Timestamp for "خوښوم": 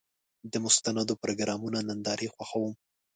2.33-2.73